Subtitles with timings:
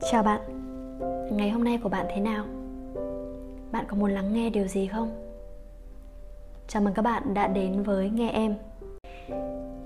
[0.00, 0.40] Chào bạn
[1.36, 2.44] Ngày hôm nay của bạn thế nào?
[3.72, 5.10] Bạn có muốn lắng nghe điều gì không?
[6.68, 8.54] Chào mừng các bạn đã đến với Nghe Em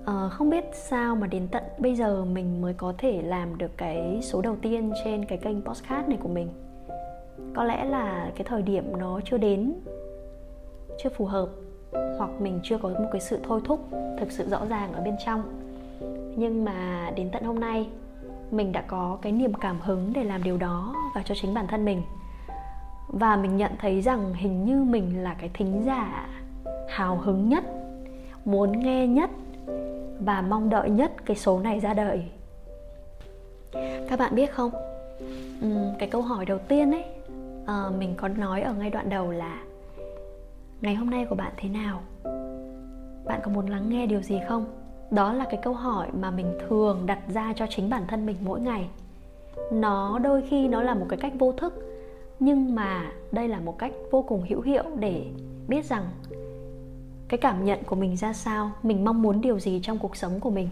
[0.07, 3.71] à, Không biết sao mà đến tận bây giờ mình mới có thể làm được
[3.77, 6.49] cái số đầu tiên trên cái kênh podcast này của mình
[7.55, 9.75] Có lẽ là cái thời điểm nó chưa đến
[11.03, 11.49] Chưa phù hợp
[11.93, 13.81] Hoặc mình chưa có một cái sự thôi thúc
[14.19, 15.43] thực sự rõ ràng ở bên trong
[16.37, 17.89] Nhưng mà đến tận hôm nay
[18.53, 21.67] mình đã có cái niềm cảm hứng để làm điều đó và cho chính bản
[21.67, 22.03] thân mình.
[23.09, 26.29] Và mình nhận thấy rằng hình như mình là cái thính giả
[26.89, 27.65] hào hứng nhất,
[28.45, 29.31] muốn nghe nhất
[30.21, 32.25] và mong đợi nhất cái số này ra đời.
[34.09, 34.71] Các bạn biết không?
[35.99, 37.05] Cái câu hỏi đầu tiên ấy
[37.67, 39.61] ờ, mình có nói ở ngay đoạn đầu là
[40.81, 42.03] ngày hôm nay của bạn thế nào?
[43.25, 44.82] Bạn có muốn lắng nghe điều gì không?
[45.13, 48.37] Đó là cái câu hỏi mà mình thường đặt ra cho chính bản thân mình
[48.41, 48.89] mỗi ngày.
[49.73, 51.75] Nó đôi khi nó là một cái cách vô thức,
[52.41, 55.25] nhưng mà đây là một cách vô cùng hữu hiệu để
[55.69, 56.05] biết rằng
[57.29, 60.41] cái cảm nhận của mình ra sao, mình mong muốn điều gì trong cuộc sống
[60.41, 60.69] của mình.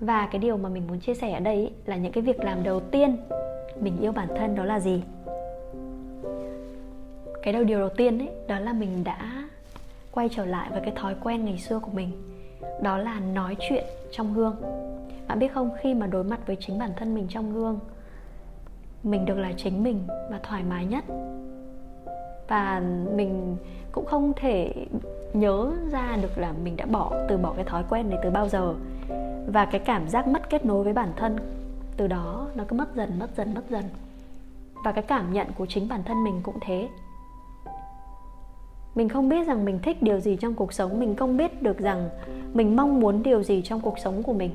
[0.00, 2.62] Và cái điều mà mình muốn chia sẻ ở đây là những cái việc làm
[2.62, 3.16] đầu tiên
[3.80, 5.02] mình yêu bản thân đó là gì?
[7.42, 9.48] Cái đầu điều đầu tiên ấy, đó là mình đã
[10.12, 12.33] quay trở lại với cái thói quen ngày xưa của mình
[12.82, 14.56] đó là nói chuyện trong gương.
[15.28, 17.78] Bạn biết không, khi mà đối mặt với chính bản thân mình trong gương,
[19.02, 21.04] mình được là chính mình và thoải mái nhất.
[22.48, 22.82] Và
[23.14, 23.56] mình
[23.92, 24.86] cũng không thể
[25.32, 28.48] nhớ ra được là mình đã bỏ, từ bỏ cái thói quen này từ bao
[28.48, 28.74] giờ.
[29.46, 31.36] Và cái cảm giác mất kết nối với bản thân,
[31.96, 33.84] từ đó nó cứ mất dần mất dần mất dần.
[34.84, 36.88] Và cái cảm nhận của chính bản thân mình cũng thế
[38.94, 41.78] mình không biết rằng mình thích điều gì trong cuộc sống mình không biết được
[41.78, 42.08] rằng
[42.52, 44.50] mình mong muốn điều gì trong cuộc sống của mình.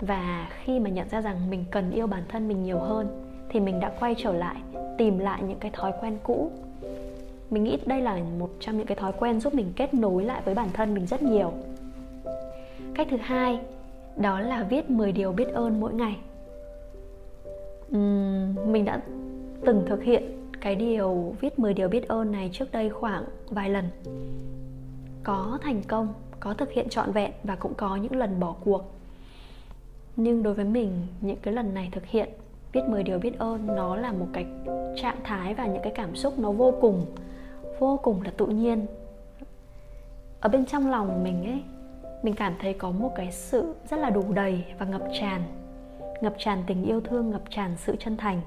[0.00, 3.06] Và khi mà nhận ra rằng mình cần yêu bản thân mình nhiều hơn
[3.48, 4.56] thì mình đã quay trở lại
[4.98, 6.50] tìm lại những cái thói quen cũ.
[7.50, 10.42] Mình nghĩ đây là một trong những cái thói quen giúp mình kết nối lại
[10.44, 11.52] với bản thân mình rất nhiều.
[12.94, 13.60] Cách thứ hai
[14.16, 16.16] đó là viết 10 điều biết ơn mỗi ngày.
[17.96, 19.00] Uhm, mình đã
[19.64, 20.22] từng thực hiện
[20.66, 23.84] cái điều viết 10 điều biết ơn này trước đây khoảng vài lần.
[25.24, 28.82] Có thành công, có thực hiện trọn vẹn và cũng có những lần bỏ cuộc.
[30.16, 32.28] Nhưng đối với mình, những cái lần này thực hiện,
[32.72, 34.46] viết 10 điều biết ơn, nó là một cái
[34.96, 37.06] trạng thái và những cái cảm xúc nó vô cùng
[37.78, 38.86] vô cùng là tự nhiên.
[40.40, 41.62] Ở bên trong lòng mình ấy,
[42.22, 45.42] mình cảm thấy có một cái sự rất là đủ đầy và ngập tràn.
[46.20, 48.40] Ngập tràn tình yêu thương, ngập tràn sự chân thành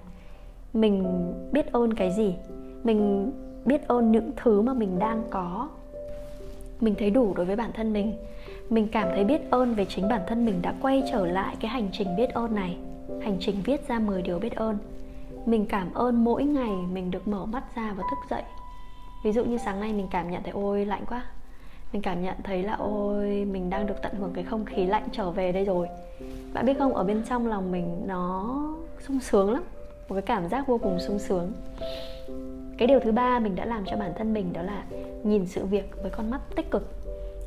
[0.74, 1.03] mình
[1.52, 2.35] biết ơn cái gì?
[2.84, 3.31] Mình
[3.66, 5.69] biết ơn những thứ mà mình đang có.
[6.81, 8.13] Mình thấy đủ đối với bản thân mình.
[8.69, 11.72] Mình cảm thấy biết ơn về chính bản thân mình đã quay trở lại cái
[11.72, 12.78] hành trình biết ơn này.
[13.22, 14.78] Hành trình viết ra 10 điều biết ơn.
[15.46, 18.44] Mình cảm ơn mỗi ngày mình được mở mắt ra và thức dậy.
[19.24, 21.25] Ví dụ như sáng nay mình cảm nhận thấy, ôi, lạnh quá.
[21.94, 25.07] Mình cảm nhận thấy là, ôi, mình đang được tận hưởng cái không khí lạnh
[25.12, 25.88] trở về đây rồi.
[26.53, 26.94] Bạn biết không?
[26.96, 28.56] Ở bên trong lòng mình nó
[29.07, 29.63] sung sướng lắm
[30.09, 31.52] một cái cảm giác vô cùng sung sướng.
[32.78, 34.84] Cái điều thứ ba mình đã làm cho bản thân mình đó là
[35.24, 36.88] nhìn sự việc với con mắt tích cực.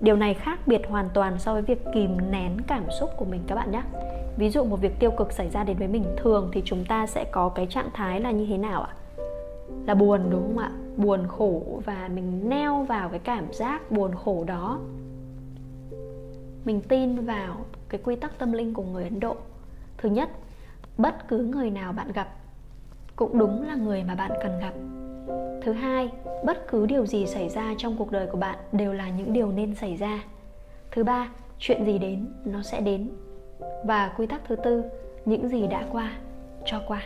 [0.01, 3.41] Điều này khác biệt hoàn toàn so với việc kìm nén cảm xúc của mình
[3.47, 3.83] các bạn nhé.
[4.37, 7.07] Ví dụ một việc tiêu cực xảy ra đến với mình thường thì chúng ta
[7.07, 8.95] sẽ có cái trạng thái là như thế nào ạ?
[9.87, 10.71] Là buồn, đúng không ạ?
[10.97, 14.79] Buồn khổ và mình neo vào cái cảm giác buồn khổ đó.
[16.65, 17.57] Mình tin vào
[17.89, 19.37] cái quy tắc tâm linh của người ấn độ.
[19.99, 20.31] Thứ nhất,
[20.99, 22.29] bất cứ người nào bạn gặp
[23.17, 24.73] cũng đúng là người mà bạn cần gặp.
[25.63, 26.11] Thứ hai,
[26.45, 29.53] bất cứ điều gì xảy ra trong cuộc đời của bạn đều là những điều
[29.53, 30.25] nên xảy ra.
[30.91, 31.29] Thứ ba,
[31.59, 33.11] chuyện gì đến, nó sẽ đến.
[33.85, 34.85] Và quy tắc thứ tư,
[35.25, 36.13] những gì đã qua,
[36.65, 37.03] cho qua.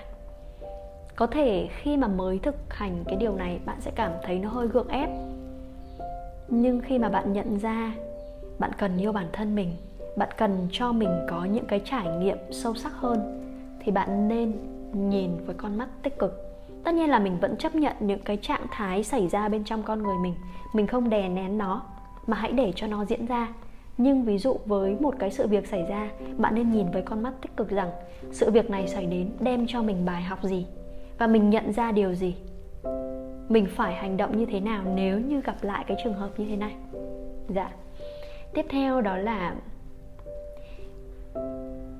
[1.17, 4.49] Có thể khi mà mới thực hành cái điều này, bạn sẽ cảm thấy nó
[4.49, 5.09] hơi gượng ép.
[6.49, 7.95] Nhưng khi mà bạn nhận ra
[8.59, 9.77] bạn cần yêu bản thân mình,
[10.17, 13.43] bạn cần cho mình có những cái trải nghiệm sâu sắc hơn,
[13.81, 14.53] thì bạn nên
[14.97, 16.33] nhìn với con mắt tích cực.
[16.85, 19.83] Tất nhiên là mình vẫn chấp nhận những cái trạng thái xảy ra bên trong
[19.83, 20.35] con người mình.
[20.75, 21.83] Mình không đè nén nó,
[22.27, 23.49] mà hãy để cho nó diễn ra.
[23.99, 27.23] Nhưng ví dụ với một cái sự việc xảy ra, bạn nên nhìn với con
[27.23, 27.91] mắt tích cực rằng
[28.31, 30.67] sự việc này xảy đến đem cho mình bài học gì?
[31.19, 32.35] Và mình nhận ra điều gì?
[33.49, 36.47] Mình phải hành động như thế nào nếu như gặp lại cái trường hợp như
[36.49, 36.75] thế này?
[37.49, 37.71] Dạ.
[38.55, 39.55] Tiếp theo đó là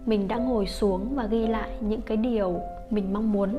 [0.07, 2.61] mình đã ngồi xuống và ghi lại những cái điều
[2.91, 3.59] mình mong muốn.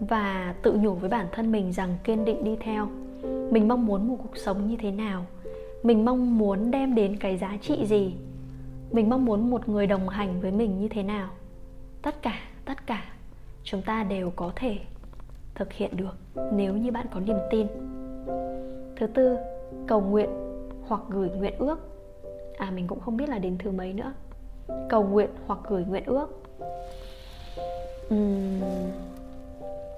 [0.00, 2.88] Và tự nhủ với bản thân mình rằng kiên định đi theo.
[3.50, 5.26] Mình mong muốn một cuộc sống như thế nào?
[5.82, 8.14] Mình mong muốn đem đến cái giá trị gì?
[8.90, 11.28] Mình mong muốn một người đồng hành với mình như thế nào?
[12.02, 13.04] Tất cả tất cả,
[13.64, 14.78] chúng ta đều có thể
[15.54, 16.16] thực hiện được
[16.52, 17.66] nếu như bạn có niềm tin.
[18.96, 19.36] Thứ tư,
[19.86, 20.30] cầu nguyện
[20.86, 21.78] hoặc gửi nguyện ước.
[22.58, 24.12] À mình cũng không biết là đến thứ mấy nữa
[24.88, 26.42] cầu nguyện hoặc gửi nguyện ước.
[28.14, 28.60] Uhm,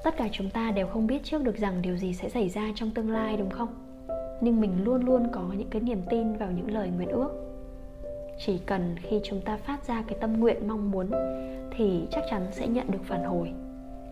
[0.05, 2.63] tất cả chúng ta đều không biết trước được rằng điều gì sẽ xảy ra
[2.75, 3.69] trong tương lai đúng không?
[4.41, 7.31] Nhưng mình luôn luôn có những cái niềm tin vào những lời nguyện ước.
[8.47, 11.11] Chỉ cần khi chúng ta phát ra cái tâm nguyện mong muốn
[11.77, 13.53] thì chắc chắn sẽ nhận được phản hồi.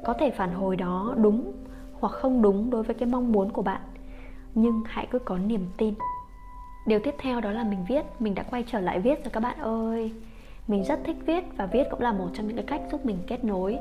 [0.05, 1.53] Có thể phản hồi đó đúng
[1.93, 3.81] hoặc không đúng đối với cái mong muốn của bạn
[4.55, 5.95] nhưng hãy cứ có niềm tin.
[6.87, 9.41] Điều tiếp theo đó là mình viết mình đã quay trở lại viết rồi các
[9.41, 10.13] bạn ơi
[10.69, 13.19] mình rất thích viết và viết cũng là một trong những cái cách giúp mình
[13.27, 13.79] kết nối.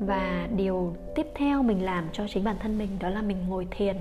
[0.00, 3.66] Và điều tiếp theo mình làm cho chính bản thân mình đó là mình ngồi
[3.70, 3.96] thiền.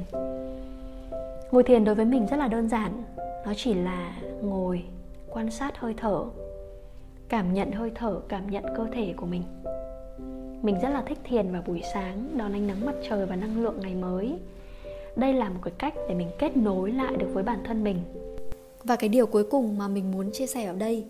[1.51, 4.83] Ngồi thiền đối với mình rất là đơn giản, nó chỉ là ngồi,
[5.29, 6.23] quan sát hơi thở,
[7.29, 9.43] cảm nhận hơi thở, cảm nhận cơ thể của mình.
[10.61, 13.63] Mình rất là thích thiền vào buổi sáng, đón ánh nắng mặt trời và năng
[13.63, 14.39] lượng ngày mới.
[15.15, 17.97] Đây là một cái cách để mình kết nối lại được với bản thân mình.
[18.83, 21.05] Và cái điều cuối cùng mà mình muốn chia sẻ ở đây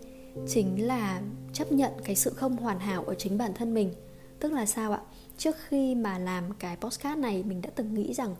[0.48, 1.20] chính là
[1.52, 3.94] chấp nhận cái sự không hoàn hảo ở chính bản thân mình.
[4.40, 5.00] Tức là sao ạ?
[5.38, 8.34] Trước khi mà làm cái postcard này mình đã từng nghĩ rằng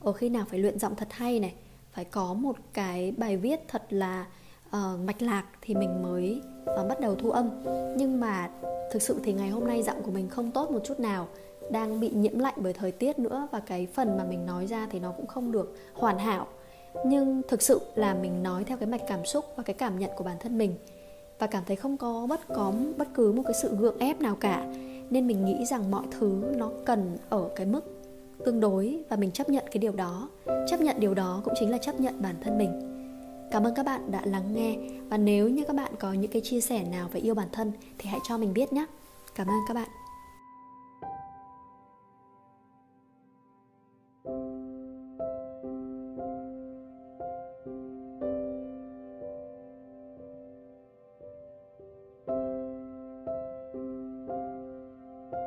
[0.00, 1.54] ở khi nào phải luyện giọng thật hay này
[1.92, 4.26] phải có một cái bài viết thật là
[4.68, 6.40] uh, mạch lạc thì mình mới
[6.80, 7.50] uh, bắt đầu thu âm.
[7.96, 8.50] Nhưng mà
[8.92, 11.28] thực sự thì ngày hôm nay giọng của mình không tốt một chút nào
[11.70, 14.88] đang bị nhiễm lạnh bởi thời tiết nữa và cái phần mà mình nói ra
[14.90, 16.46] thì nó cũng không được hoàn hảo.
[17.06, 20.10] Nhưng thực sự là mình nói theo cái mạch cảm xúc và cái cảm nhận
[20.16, 20.74] của bản thân mình
[21.38, 24.36] và cảm thấy không có bất có bất cứ một cái sự gượng ép nào
[24.36, 24.66] cả.
[25.10, 28.02] Nên mình nghĩ rằng mọi thứ nó cần ở cái mức
[28.44, 30.28] tương đối và mình chấp nhận cái điều đó.
[30.68, 32.92] Chấp nhận điều đó cũng chính là chấp nhận bản thân mình.
[33.50, 34.76] Cảm ơn các bạn đã lắng nghe
[35.08, 37.72] và nếu như các bạn có những cái chia sẻ nào về yêu bản thân
[37.98, 38.86] thì hãy cho mình biết nhé.
[39.34, 39.88] Cảm ơn các bạn.